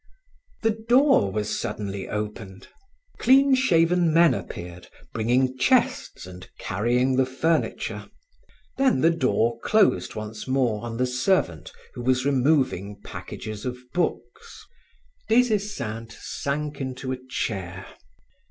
The 0.63 0.71
door 0.71 1.31
was 1.31 1.59
suddenly 1.59 2.09
opened. 2.09 2.67
Clean 3.19 3.53
shaved 3.53 3.95
men 3.95 4.33
appeared, 4.33 4.87
bringing 5.13 5.55
chests 5.59 6.25
and 6.25 6.49
carrying 6.57 7.17
the 7.17 7.25
furniture; 7.27 8.09
then 8.79 9.01
the 9.01 9.11
door 9.11 9.59
closed 9.59 10.15
once 10.15 10.47
more 10.47 10.83
on 10.83 10.97
the 10.97 11.05
servant 11.05 11.71
who 11.93 12.01
was 12.01 12.25
removing 12.25 12.99
packages 13.03 13.63
of 13.63 13.77
books. 13.93 14.65
Des 15.29 15.53
Esseintes 15.53 16.17
sank 16.19 16.81
into 16.81 17.11
a 17.13 17.17
chair. 17.29 17.85